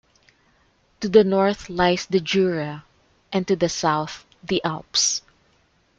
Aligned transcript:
To 1.01 1.09
the 1.09 1.23
north 1.23 1.69
lies 1.69 2.07
the 2.07 2.19
Jura 2.19 2.85
and 3.31 3.47
to 3.47 3.55
the 3.55 3.69
south 3.69 4.25
the 4.43 4.59
Alps. 4.63 5.21